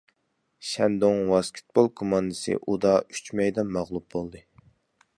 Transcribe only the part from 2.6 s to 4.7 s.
ئۇدا ئۈچ مەيدان مەغلۇپ بولدى.